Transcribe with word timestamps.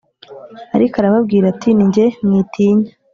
Ariko 0.75 0.95
arababwira 0.97 1.45
ati 1.53 1.69
Ni 1.75 1.85
jye 1.93 2.05
mwitinya 2.25 2.91